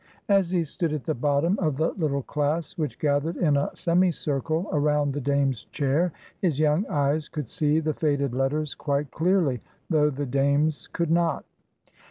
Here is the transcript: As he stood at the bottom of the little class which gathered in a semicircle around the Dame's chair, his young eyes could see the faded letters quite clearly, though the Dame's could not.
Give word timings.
As 0.29 0.49
he 0.49 0.63
stood 0.63 0.93
at 0.93 1.03
the 1.03 1.13
bottom 1.13 1.59
of 1.59 1.77
the 1.77 1.91
little 1.91 2.23
class 2.23 2.75
which 2.75 2.97
gathered 2.97 3.37
in 3.37 3.55
a 3.55 3.69
semicircle 3.75 4.67
around 4.73 5.13
the 5.13 5.21
Dame's 5.21 5.65
chair, 5.65 6.11
his 6.41 6.57
young 6.59 6.87
eyes 6.87 7.29
could 7.29 7.47
see 7.47 7.79
the 7.79 7.93
faded 7.93 8.33
letters 8.33 8.73
quite 8.73 9.11
clearly, 9.11 9.61
though 9.91 10.09
the 10.09 10.25
Dame's 10.25 10.87
could 10.87 11.11
not. 11.11 11.45